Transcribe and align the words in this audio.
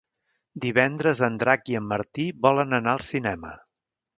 Divendres 0.63 1.21
en 1.27 1.35
Drac 1.43 1.71
i 1.73 1.77
en 1.81 1.85
Martí 1.91 2.25
volen 2.47 2.79
anar 2.81 2.99
al 2.99 3.07
cinema. 3.13 3.57